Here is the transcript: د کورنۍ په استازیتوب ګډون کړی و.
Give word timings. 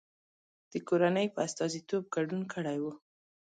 د 0.71 0.73
کورنۍ 0.87 1.27
په 1.35 1.39
استازیتوب 1.47 2.03
ګډون 2.15 2.41
کړی 2.53 2.77
و. 2.83 2.85